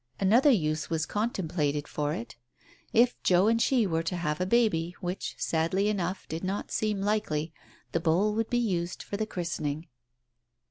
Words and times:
Another 0.19 0.49
use 0.49 0.89
was 0.89 1.05
contemplated 1.05 1.87
for 1.87 2.11
it; 2.11 2.35
if 2.91 3.21
Joe 3.21 3.45
and 3.47 3.61
she 3.61 3.85
were 3.85 4.01
to 4.01 4.15
have 4.15 4.41
a 4.41 4.47
baby, 4.47 4.95
which, 4.99 5.35
sadly 5.37 5.89
enough, 5.89 6.27
did 6.27 6.43
not 6.43 6.71
seem 6.71 6.99
likely, 7.03 7.53
the 7.91 7.99
bowl 7.99 8.33
would 8.33 8.49
be 8.49 8.57
used 8.57 9.03
for 9.03 9.15
the 9.15 9.27
christening. 9.27 9.89